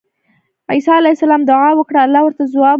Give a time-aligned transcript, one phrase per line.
[0.71, 2.69] عيسی عليه السلام دعاء وکړه، الله ورته ځواب ورکړ